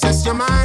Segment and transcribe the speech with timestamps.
[0.00, 0.57] Access your mind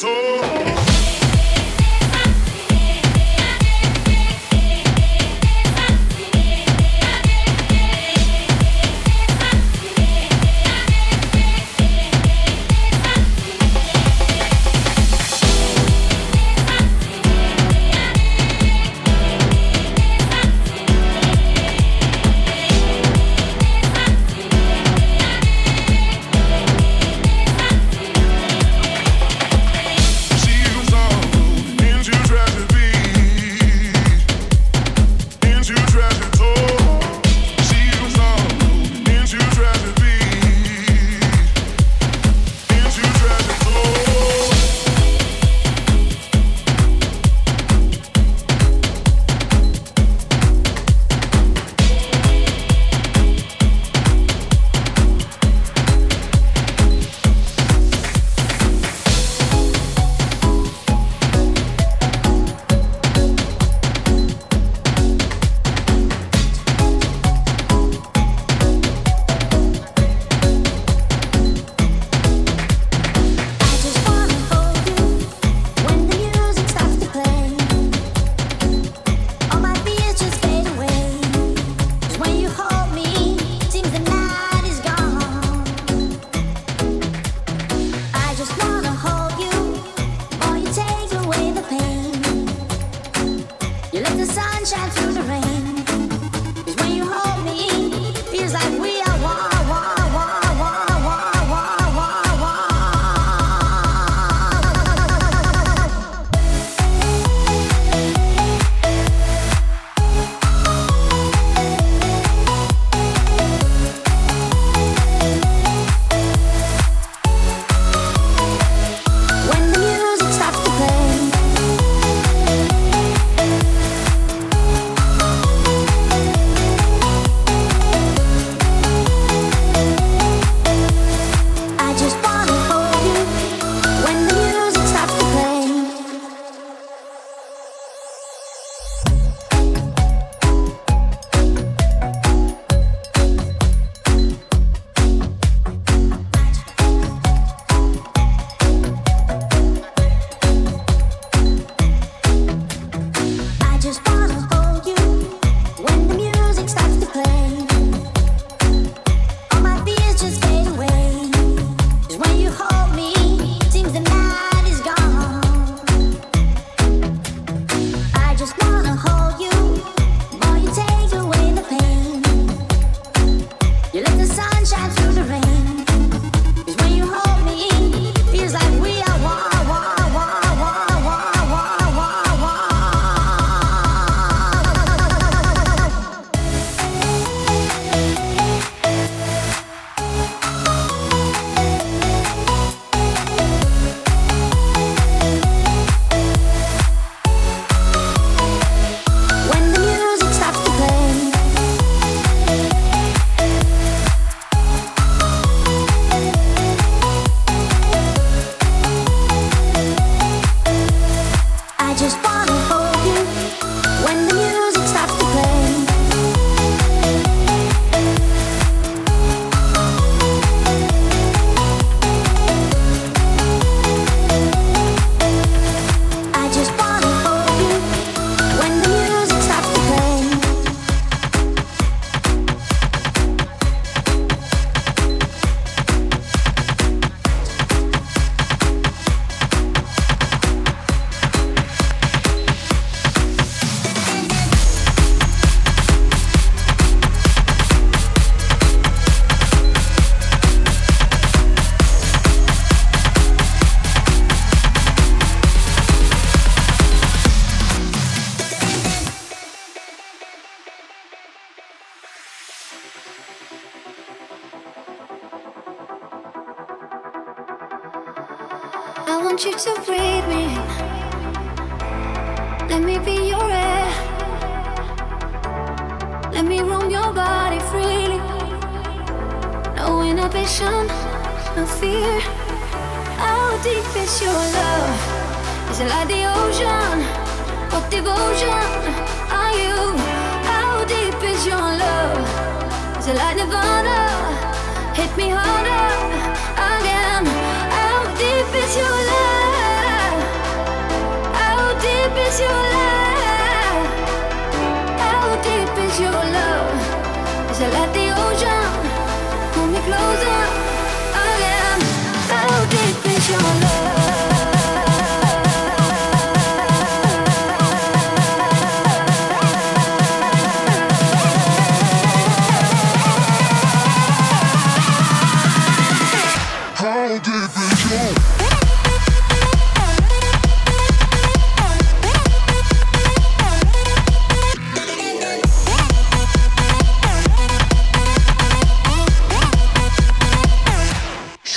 [0.00, 0.59] to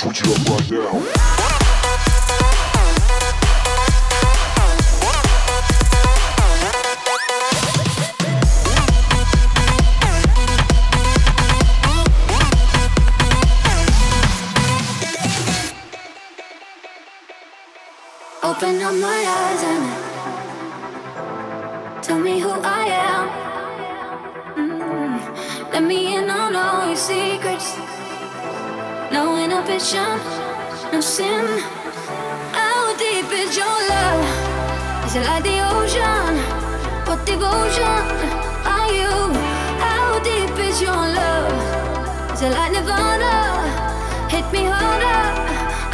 [0.04, 1.33] switch it up right now.
[29.66, 30.20] vision
[30.92, 31.44] of sin?
[32.52, 34.24] How deep is your love?
[35.06, 36.32] Is it like the ocean?
[37.06, 38.04] What devotion
[38.76, 39.14] are you?
[39.80, 42.32] How deep is your love?
[42.34, 43.34] Is it like nirvana?
[44.28, 45.93] Hit me harder.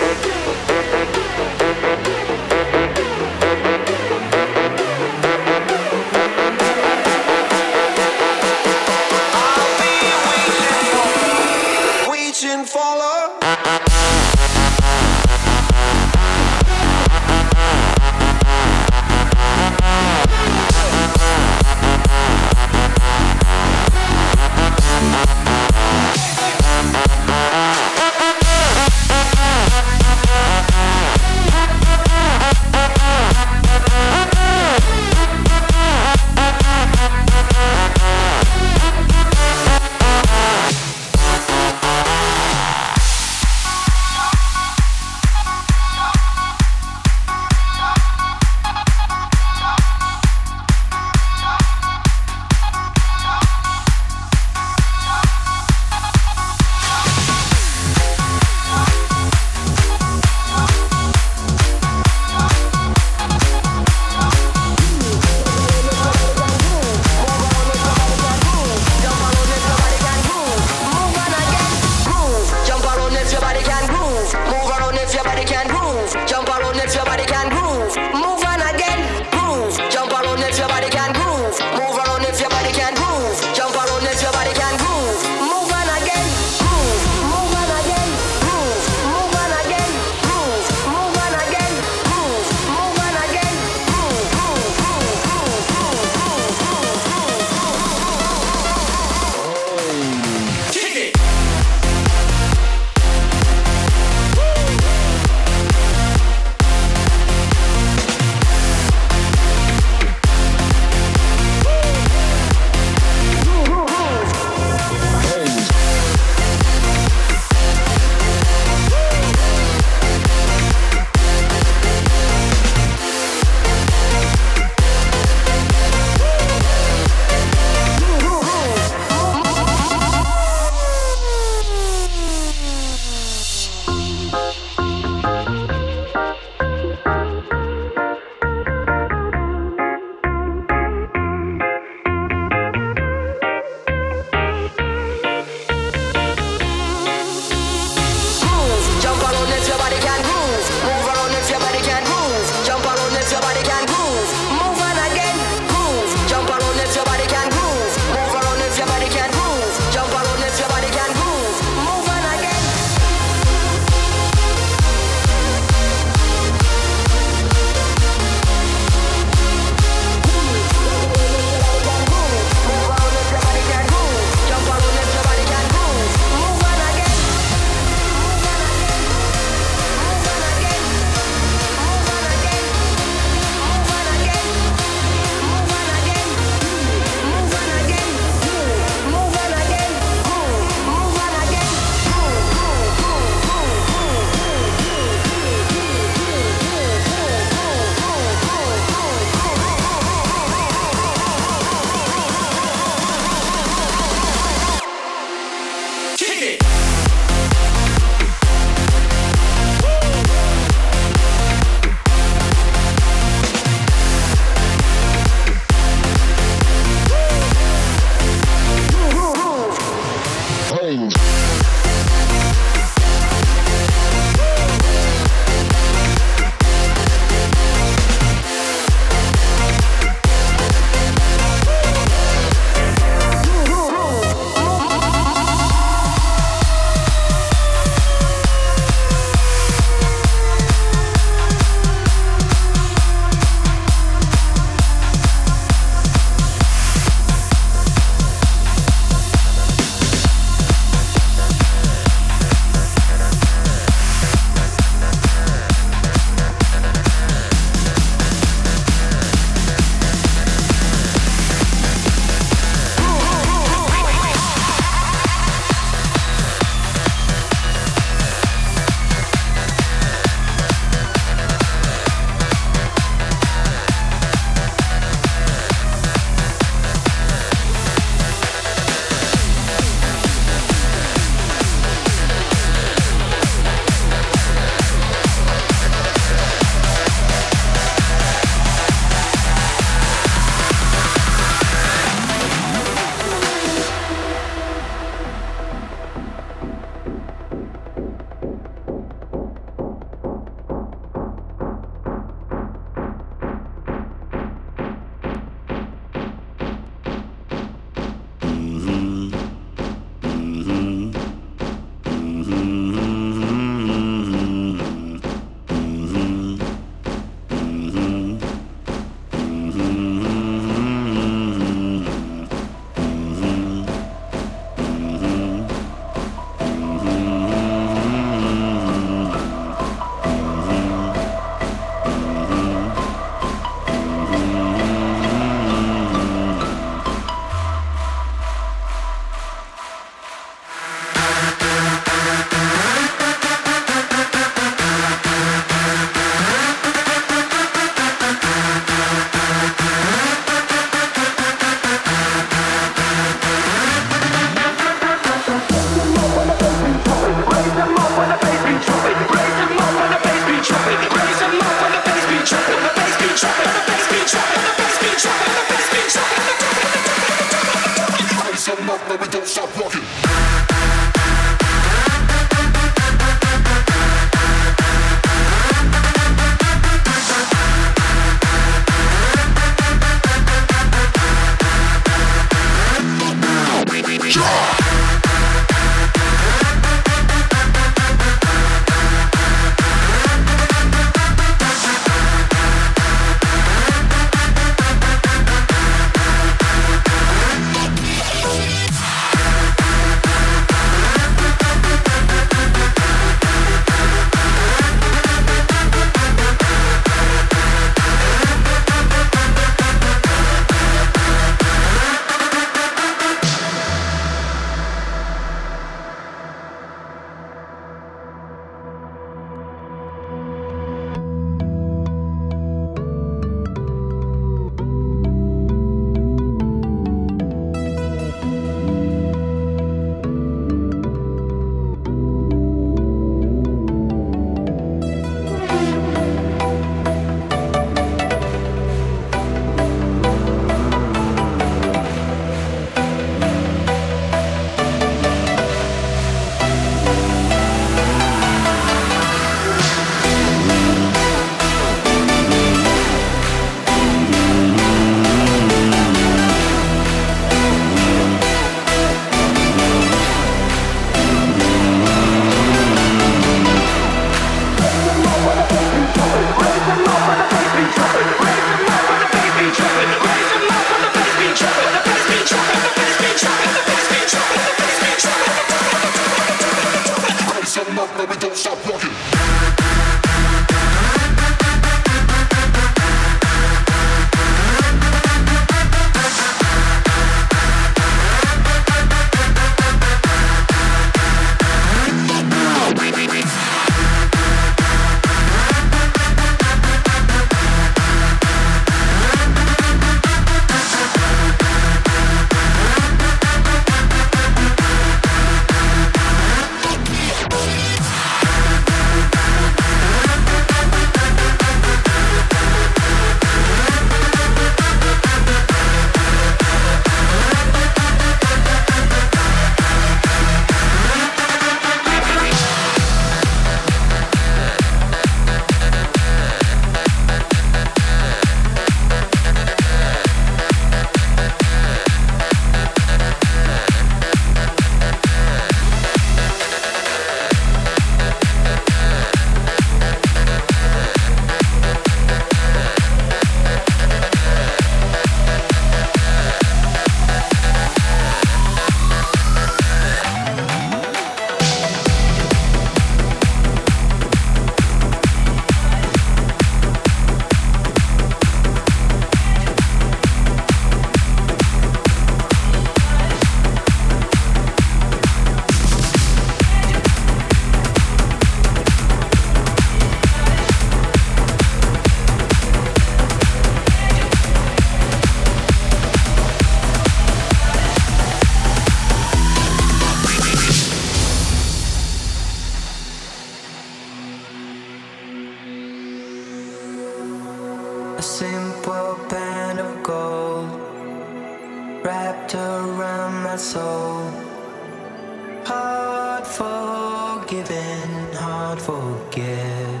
[597.74, 600.00] been hard forget.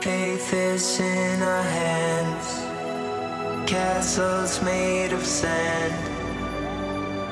[0.00, 2.48] Faith is in our hands,
[3.70, 5.98] castles made of sand.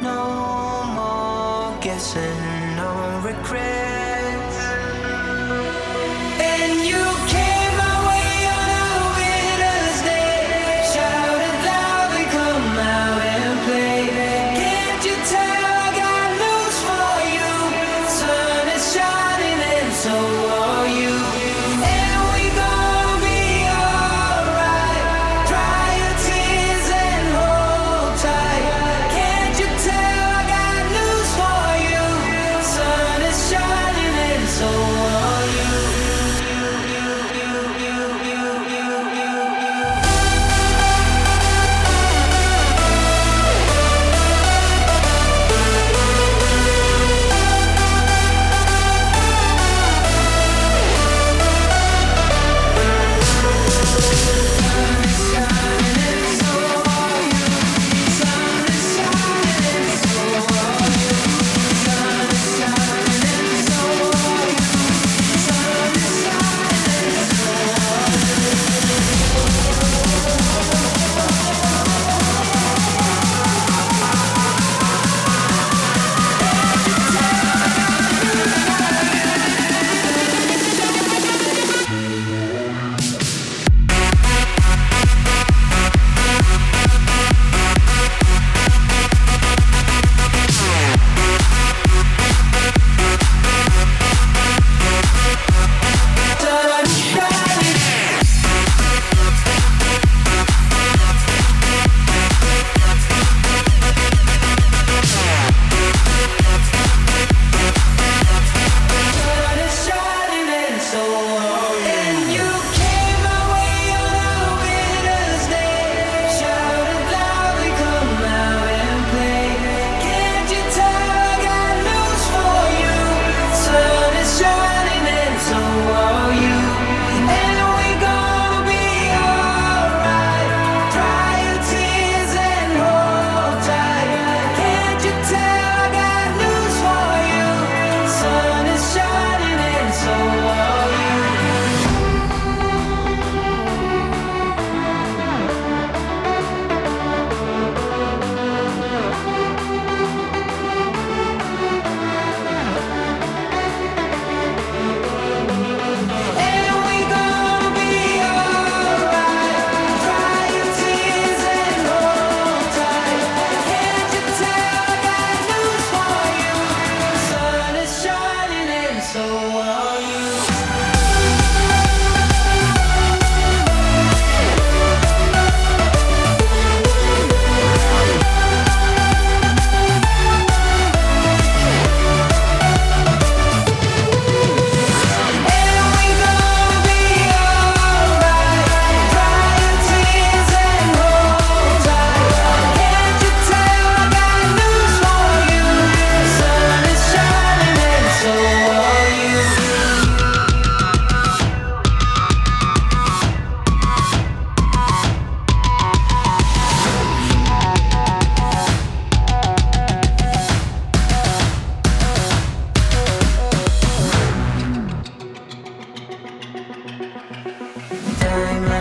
[0.09, 0.23] No
[0.99, 2.41] more guessing,
[2.83, 2.93] no
[3.31, 4.04] regret.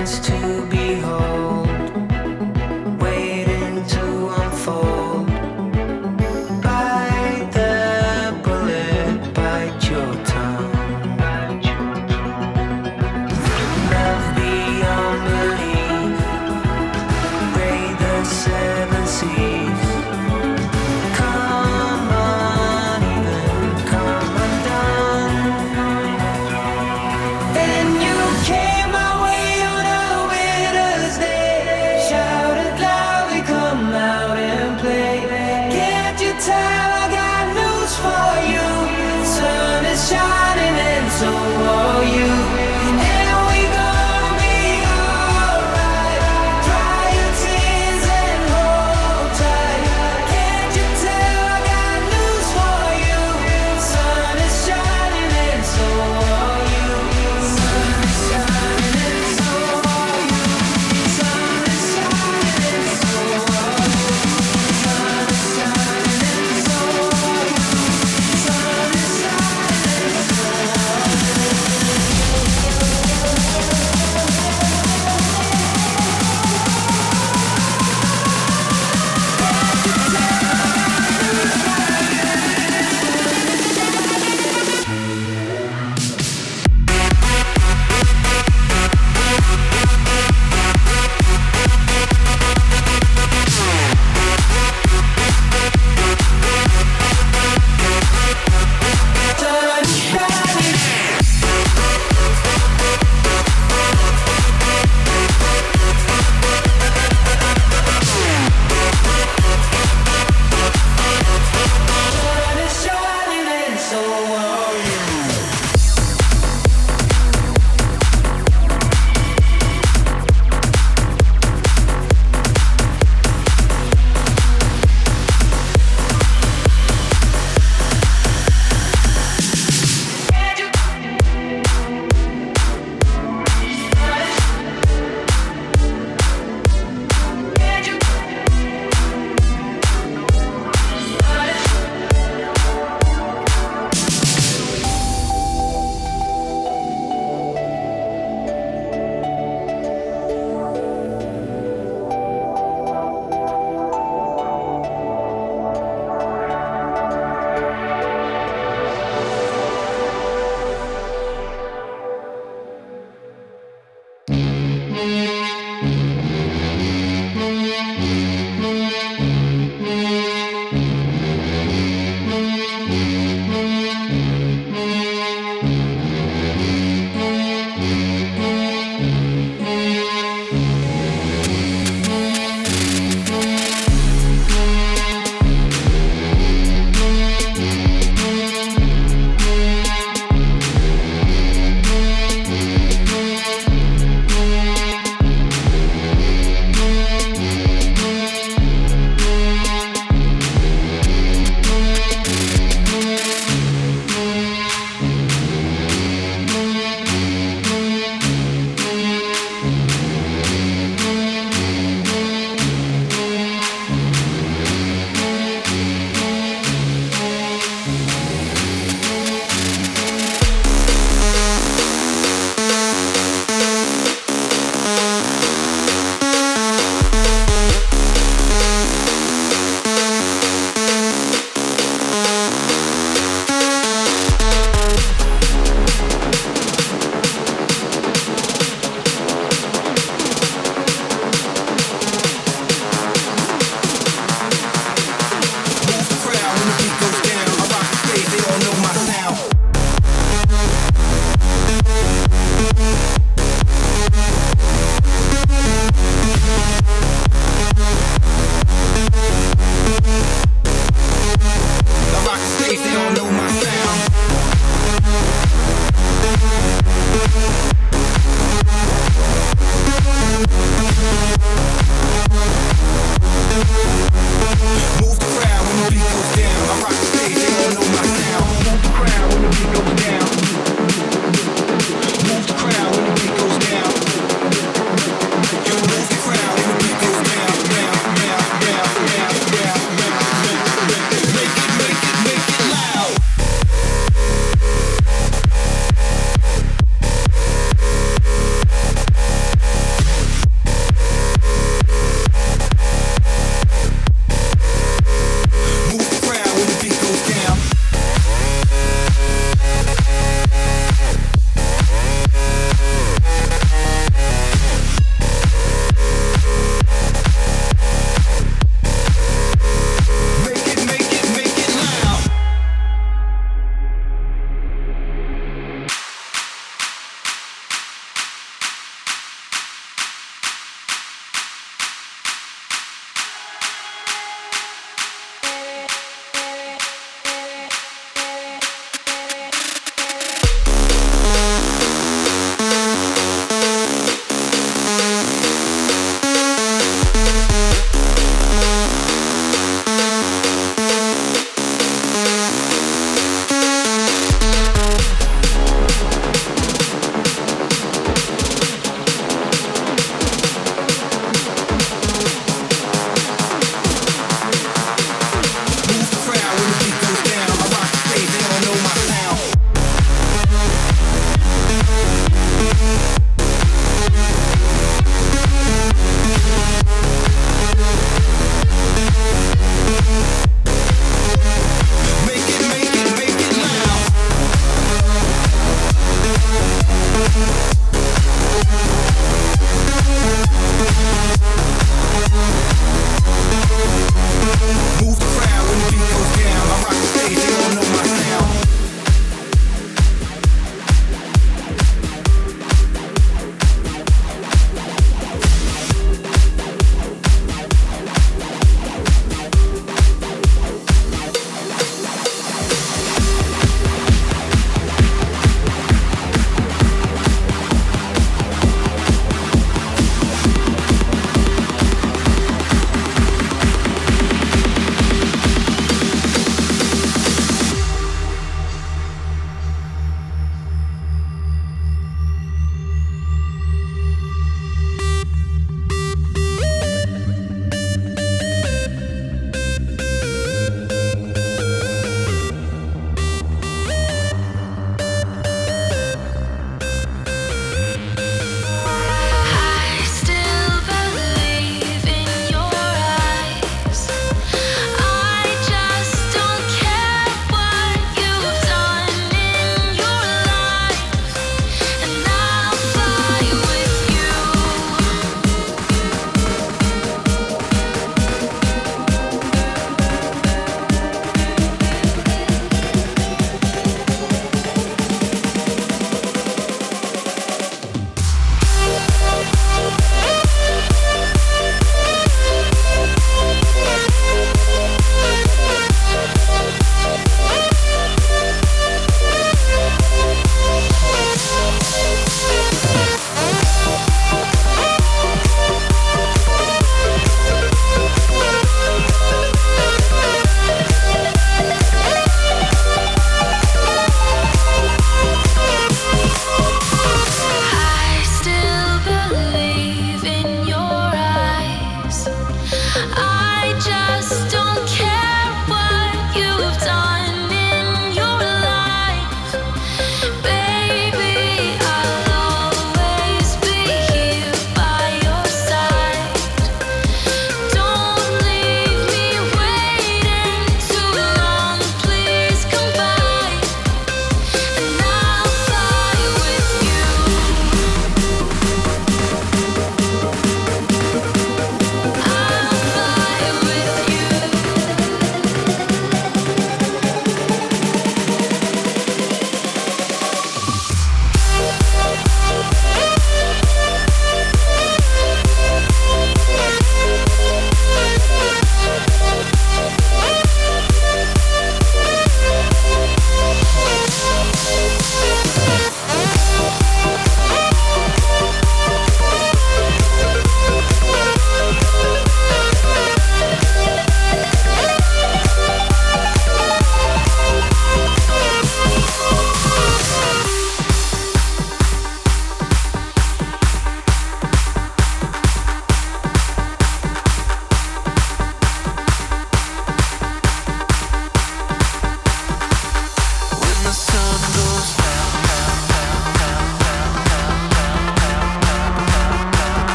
[0.00, 0.39] chance to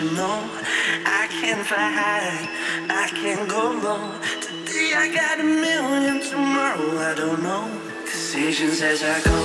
[0.00, 0.48] times I'm.
[1.04, 2.48] I can fly high,
[2.88, 4.12] I can go low.
[4.40, 7.68] Today I got a million, tomorrow I don't know.
[8.04, 9.38] Decisions as I go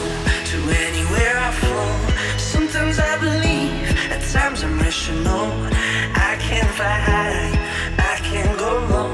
[0.49, 2.37] to anywhere I flow.
[2.37, 5.47] Sometimes I believe, at times I'm rational.
[6.29, 7.51] I can fly high,
[8.13, 9.11] I can go low.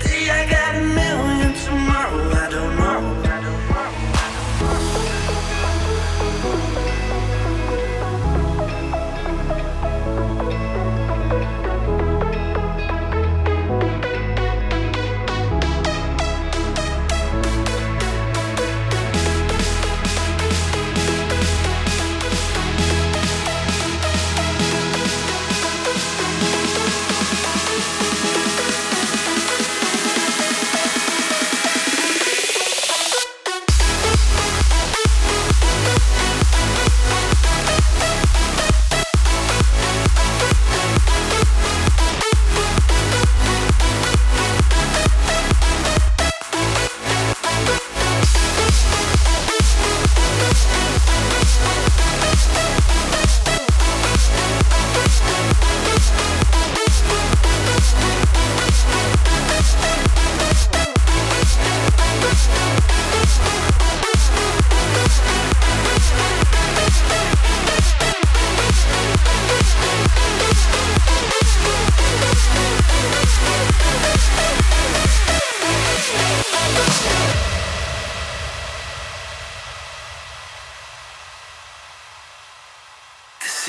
[0.00, 1.29] Today I got a million,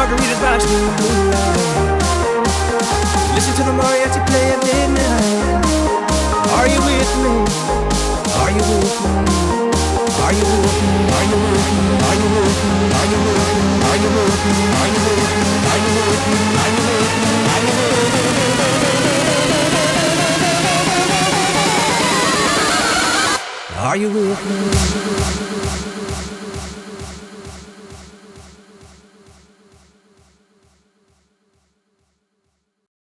[0.00, 0.56] Margaritas by.
[3.36, 5.60] Listen to the mariachi play at midnight.
[6.56, 7.32] Are you with me?
[8.40, 9.20] Are you with me?
[10.24, 10.96] Are you with me?
[11.16, 11.84] Are you with me?
[12.08, 12.88] Are you with me?
[12.98, 13.68] Are you with me?
[13.90, 14.64] Are you with me?
[14.80, 15.36] Are you with me?
[15.50, 16.48] Are you with me?
[16.60, 17.34] Are you with me?
[17.40, 18.16] Are you with me?
[23.76, 24.40] Are you with
[25.54, 25.59] me?